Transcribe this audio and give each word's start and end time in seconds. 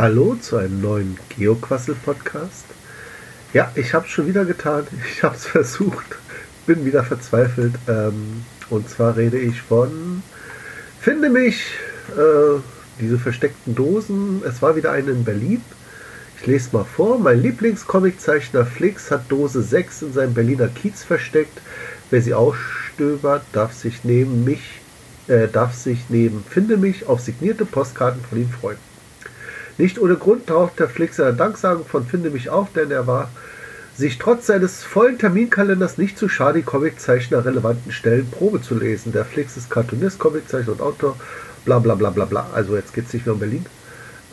Hallo 0.00 0.34
zu 0.34 0.56
einem 0.56 0.80
neuen 0.80 1.18
Geoquassel-Podcast. 1.36 2.64
Ja, 3.52 3.70
ich 3.74 3.92
habe 3.92 4.06
es 4.06 4.10
schon 4.10 4.26
wieder 4.26 4.46
getan. 4.46 4.86
Ich 5.12 5.22
habe 5.22 5.36
es 5.36 5.44
versucht. 5.44 6.16
Bin 6.64 6.86
wieder 6.86 7.04
verzweifelt. 7.04 7.74
Ähm, 7.86 8.46
und 8.70 8.88
zwar 8.88 9.18
rede 9.18 9.38
ich 9.38 9.60
von 9.60 10.22
Finde 11.02 11.28
mich, 11.28 11.74
äh, 12.16 12.60
diese 12.98 13.18
versteckten 13.18 13.74
Dosen. 13.74 14.42
Es 14.42 14.62
war 14.62 14.74
wieder 14.74 14.90
eine 14.90 15.10
in 15.10 15.22
Berlin. 15.22 15.62
Ich 16.40 16.46
lese 16.46 16.70
mal 16.72 16.84
vor. 16.84 17.18
Mein 17.18 17.42
Lieblingscomiczeichner 17.42 18.64
Flix 18.64 19.10
hat 19.10 19.30
Dose 19.30 19.60
6 19.60 20.00
in 20.00 20.12
seinem 20.14 20.32
Berliner 20.32 20.68
Kiez 20.68 21.04
versteckt. 21.04 21.60
Wer 22.08 22.22
sie 22.22 22.32
ausstöbert, 22.32 23.42
darf 23.52 23.74
sich 23.74 24.02
neben 24.04 24.44
mich, 24.44 24.80
äh, 25.28 25.46
darf 25.46 25.74
sich 25.74 26.06
neben 26.08 26.42
Finde 26.48 26.78
mich 26.78 27.06
auf 27.06 27.20
signierte 27.20 27.66
Postkarten 27.66 28.22
von 28.24 28.38
ihm 28.38 28.48
freuen. 28.48 28.89
Nicht 29.80 29.98
ohne 29.98 30.16
Grund 30.16 30.46
taucht 30.46 30.78
der 30.78 30.90
Flix 30.90 31.16
seiner 31.16 31.32
Danksagung 31.32 31.86
von 31.86 32.04
Finde 32.04 32.28
mich 32.28 32.50
auf, 32.50 32.68
denn 32.74 32.90
er 32.90 33.06
war 33.06 33.30
sich 33.96 34.18
trotz 34.18 34.46
seines 34.46 34.82
vollen 34.84 35.18
Terminkalenders 35.18 35.96
nicht 35.96 36.18
zu 36.18 36.28
schade, 36.28 36.58
die 36.58 36.64
Comiczeichner 36.64 37.46
relevanten 37.46 37.90
Stellen 37.90 38.30
Probe 38.30 38.60
zu 38.60 38.74
lesen. 38.78 39.12
Der 39.12 39.24
Flix 39.24 39.56
ist 39.56 39.70
Cartoonist, 39.70 40.18
Comiczeichner 40.18 40.72
und 40.72 40.82
Autor, 40.82 41.16
bla 41.64 41.78
bla 41.78 41.94
bla 41.94 42.10
bla 42.10 42.26
bla. 42.26 42.50
Also 42.52 42.76
jetzt 42.76 42.92
geht 42.92 43.06
es 43.06 43.14
nicht 43.14 43.24
mehr 43.24 43.32
um 43.32 43.40
Berlin. 43.40 43.64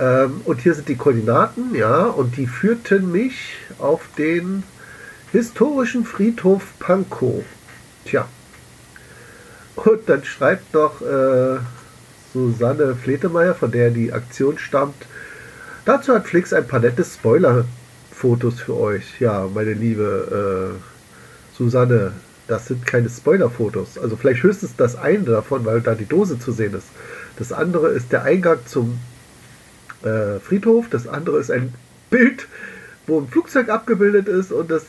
Ähm, 0.00 0.40
und 0.46 0.62
hier 0.62 0.74
sind 0.74 0.88
die 0.88 0.96
Koordinaten, 0.96 1.76
ja, 1.76 2.06
und 2.06 2.36
die 2.36 2.48
führten 2.48 3.12
mich 3.12 3.54
auf 3.78 4.02
den 4.18 4.64
historischen 5.30 6.04
Friedhof 6.04 6.64
Pankow. 6.80 7.44
Tja. 8.04 8.26
Und 9.76 10.08
dann 10.08 10.24
schreibt 10.24 10.74
noch 10.74 11.02
äh, 11.02 11.58
Susanne 12.32 12.96
Fletemeyer, 12.96 13.54
von 13.54 13.70
der 13.70 13.90
die 13.90 14.12
Aktion 14.12 14.58
stammt, 14.58 15.06
Dazu 15.86 16.12
hat 16.14 16.26
Flix 16.26 16.52
ein 16.52 16.66
paar 16.66 16.80
nette 16.80 17.04
Spoiler-Fotos 17.04 18.60
für 18.60 18.76
euch. 18.76 19.20
Ja, 19.20 19.48
meine 19.54 19.72
liebe 19.72 20.74
äh, 20.74 21.56
Susanne, 21.56 22.10
das 22.48 22.66
sind 22.66 22.84
keine 22.84 23.08
Spoiler-Fotos. 23.08 23.96
Also 23.96 24.16
vielleicht 24.16 24.42
höchstens 24.42 24.74
das 24.76 24.96
eine 24.96 25.20
davon, 25.20 25.64
weil 25.64 25.80
da 25.80 25.94
die 25.94 26.04
Dose 26.04 26.40
zu 26.40 26.50
sehen 26.50 26.74
ist. 26.74 26.88
Das 27.38 27.52
andere 27.52 27.90
ist 27.90 28.10
der 28.10 28.24
Eingang 28.24 28.58
zum 28.66 28.98
äh, 30.02 30.40
Friedhof. 30.40 30.86
Das 30.90 31.06
andere 31.06 31.38
ist 31.38 31.52
ein 31.52 31.72
Bild, 32.10 32.48
wo 33.06 33.20
ein 33.20 33.28
Flugzeug 33.28 33.68
abgebildet 33.68 34.26
ist 34.26 34.50
und 34.50 34.72
das 34.72 34.84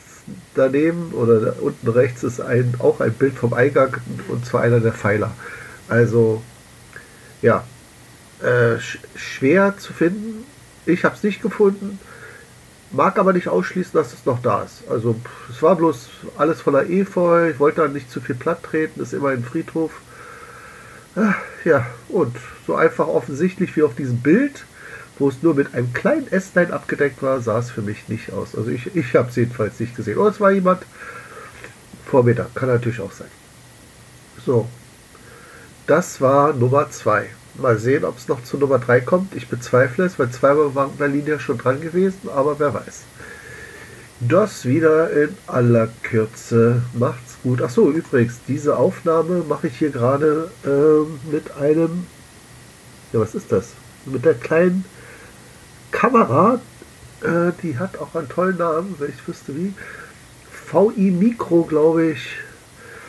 daneben 0.56 1.12
oder 1.12 1.40
da 1.40 1.54
unten 1.60 1.88
rechts 1.88 2.24
ist 2.24 2.40
ein, 2.40 2.74
auch 2.80 3.00
ein 3.00 3.12
Bild 3.12 3.34
vom 3.34 3.52
Eingang 3.52 3.98
und 4.26 4.44
zwar 4.44 4.62
einer 4.62 4.80
der 4.80 4.92
Pfeiler. 4.92 5.30
Also 5.88 6.42
ja, 7.40 7.62
äh, 8.42 8.80
sch 8.80 8.98
schwer 9.14 9.76
zu 9.78 9.92
finden, 9.92 10.37
ich 10.88 11.04
habe 11.04 11.14
es 11.14 11.22
nicht 11.22 11.42
gefunden, 11.42 11.98
mag 12.90 13.18
aber 13.18 13.32
nicht 13.32 13.48
ausschließen, 13.48 13.92
dass 13.92 14.12
es 14.12 14.24
noch 14.24 14.40
da 14.42 14.62
ist. 14.62 14.82
Also 14.88 15.16
es 15.50 15.62
war 15.62 15.76
bloß 15.76 16.08
alles 16.38 16.60
voller 16.60 16.88
Efeu, 16.88 17.50
ich 17.50 17.60
wollte 17.60 17.82
da 17.82 17.88
nicht 17.88 18.10
zu 18.10 18.20
viel 18.20 18.34
platt 18.34 18.62
treten, 18.62 19.00
ist 19.00 19.12
immer 19.12 19.28
ein 19.28 19.44
Friedhof. 19.44 19.92
Ah, 21.16 21.34
ja, 21.64 21.86
und 22.08 22.36
so 22.66 22.76
einfach 22.76 23.08
offensichtlich 23.08 23.76
wie 23.76 23.82
auf 23.82 23.94
diesem 23.94 24.18
Bild, 24.18 24.64
wo 25.18 25.28
es 25.28 25.42
nur 25.42 25.54
mit 25.54 25.74
einem 25.74 25.92
kleinen 25.92 26.28
Ästlein 26.28 26.70
abgedeckt 26.70 27.22
war, 27.22 27.40
sah 27.40 27.58
es 27.58 27.70
für 27.70 27.82
mich 27.82 28.08
nicht 28.08 28.32
aus. 28.32 28.54
Also 28.56 28.70
ich, 28.70 28.94
ich 28.94 29.14
habe 29.16 29.28
es 29.28 29.36
jedenfalls 29.36 29.80
nicht 29.80 29.96
gesehen. 29.96 30.18
Oder 30.18 30.30
es 30.30 30.40
war 30.40 30.52
jemand 30.52 30.82
vor 32.06 32.22
mir 32.22 32.34
da, 32.34 32.46
kann 32.54 32.68
natürlich 32.68 33.00
auch 33.00 33.12
sein. 33.12 33.28
So, 34.46 34.68
das 35.86 36.20
war 36.20 36.52
Nummer 36.52 36.90
2. 36.90 37.28
Mal 37.58 37.78
sehen, 37.78 38.04
ob 38.04 38.16
es 38.16 38.28
noch 38.28 38.42
zu 38.44 38.56
Nummer 38.56 38.78
3 38.78 39.00
kommt. 39.00 39.34
Ich 39.34 39.48
bezweifle 39.48 40.04
es, 40.04 40.18
weil 40.18 40.30
zweimal 40.30 40.74
war 40.76 40.88
Berlin 40.88 41.26
ja 41.26 41.40
schon 41.40 41.58
dran 41.58 41.80
gewesen, 41.80 42.28
aber 42.34 42.58
wer 42.60 42.72
weiß. 42.72 43.02
Das 44.20 44.64
wieder 44.64 45.10
in 45.10 45.36
aller 45.46 45.88
Kürze. 46.02 46.82
Macht's 46.94 47.36
gut. 47.42 47.62
Achso, 47.62 47.90
übrigens, 47.90 48.40
diese 48.46 48.76
Aufnahme 48.76 49.44
mache 49.48 49.68
ich 49.68 49.78
hier 49.78 49.90
gerade 49.90 50.50
äh, 50.64 51.30
mit 51.32 51.52
einem. 51.60 52.06
Ja, 53.12 53.20
was 53.20 53.34
ist 53.34 53.50
das? 53.50 53.70
Mit 54.06 54.24
der 54.24 54.34
kleinen 54.34 54.84
Kamera. 55.90 56.60
Äh, 57.22 57.52
die 57.62 57.78
hat 57.78 57.98
auch 57.98 58.14
einen 58.14 58.28
tollen 58.28 58.58
Namen, 58.58 58.94
wenn 58.98 59.10
ich 59.10 59.28
wüsste 59.28 59.56
wie. 59.56 59.72
VI 60.70 61.10
Mikro, 61.10 61.62
glaube 61.62 62.06
ich. 62.06 62.36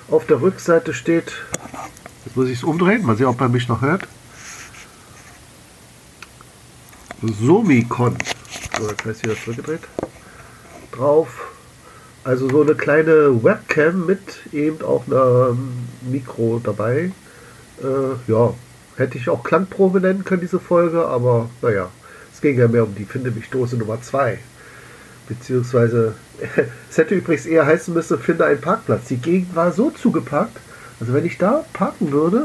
Auf 0.09 0.25
der 0.25 0.41
Rückseite 0.41 0.93
steht. 0.93 1.33
Jetzt 2.25 2.35
muss 2.35 2.49
ich 2.49 2.59
es 2.59 2.63
umdrehen. 2.63 3.05
Mal 3.05 3.17
sehen, 3.17 3.27
ob 3.27 3.39
man 3.39 3.51
mich 3.51 3.67
noch 3.67 3.81
hört. 3.81 4.07
Somicon. 7.21 8.15
So, 8.77 8.89
jetzt 8.89 9.05
heißt 9.05 9.23
wieder 9.23 9.35
zurückgedreht. 9.35 9.81
Drauf. 10.91 11.51
Also 12.23 12.49
so 12.49 12.61
eine 12.61 12.75
kleine 12.75 13.43
Webcam 13.43 14.05
mit 14.05 14.19
eben 14.53 14.81
auch 14.83 15.05
einer 15.07 15.57
Mikro 16.01 16.61
dabei. 16.63 17.11
Äh, 17.81 18.31
ja, 18.31 18.53
hätte 18.97 19.17
ich 19.17 19.29
auch 19.29 19.43
Klangprobe 19.43 20.01
nennen 20.01 20.25
können, 20.25 20.41
diese 20.41 20.59
Folge, 20.59 21.05
aber 21.05 21.49
naja, 21.61 21.89
es 22.33 22.41
ging 22.41 22.57
ja 22.57 22.67
mehr 22.67 22.83
um 22.83 22.95
die 22.95 23.05
Finde 23.05 23.31
mich 23.31 23.49
Dose 23.49 23.77
Nummer 23.77 24.01
2. 24.01 24.39
Beziehungsweise, 25.27 26.15
es 26.89 26.97
hätte 26.97 27.15
übrigens 27.15 27.45
eher 27.45 27.65
heißen 27.65 27.93
müssen, 27.93 28.19
finde 28.19 28.45
einen 28.45 28.61
Parkplatz. 28.61 29.07
Die 29.07 29.17
Gegend 29.17 29.55
war 29.55 29.71
so 29.71 29.89
zugepackt, 29.91 30.57
also 30.99 31.13
wenn 31.13 31.25
ich 31.25 31.37
da 31.37 31.63
parken 31.73 32.11
würde, 32.11 32.43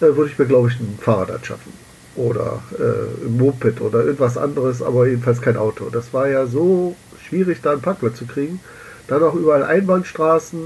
äh, 0.00 0.16
würde 0.16 0.30
ich 0.30 0.38
mir, 0.38 0.46
glaube 0.46 0.68
ich, 0.68 0.80
ein 0.80 0.98
Fahrrad 1.00 1.30
anschaffen 1.30 1.85
oder 2.16 2.62
äh, 2.78 3.28
Moped 3.28 3.80
oder 3.80 4.04
irgendwas 4.04 4.36
anderes, 4.36 4.82
aber 4.82 5.06
jedenfalls 5.06 5.40
kein 5.40 5.56
Auto. 5.56 5.88
Das 5.90 6.12
war 6.12 6.28
ja 6.28 6.46
so 6.46 6.96
schwierig, 7.26 7.58
da 7.62 7.72
einen 7.72 7.82
Parkplatz 7.82 8.16
zu 8.16 8.26
kriegen. 8.26 8.60
Dann 9.08 9.22
auch 9.22 9.34
überall 9.34 9.62
Einbahnstraßen 9.62 10.60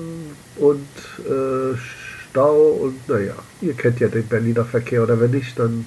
und 0.56 0.88
äh, 1.18 1.76
Stau 2.30 2.56
und 2.56 3.08
naja, 3.08 3.34
ihr 3.60 3.74
kennt 3.74 4.00
ja 4.00 4.08
den 4.08 4.26
Berliner 4.26 4.64
Verkehr 4.64 5.02
oder 5.02 5.20
wenn 5.20 5.32
nicht, 5.32 5.58
dann 5.58 5.86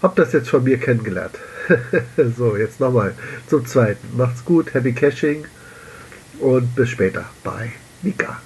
habt 0.00 0.18
das 0.18 0.32
jetzt 0.32 0.48
von 0.48 0.64
mir 0.64 0.78
kennengelernt. 0.78 1.34
so, 2.36 2.56
jetzt 2.56 2.80
nochmal 2.80 3.14
zum 3.48 3.66
zweiten. 3.66 4.16
Macht's 4.16 4.44
gut, 4.44 4.72
happy 4.72 4.92
caching 4.92 5.44
und 6.40 6.74
bis 6.74 6.90
später. 6.90 7.24
Bye, 7.42 7.72
Nika. 8.02 8.40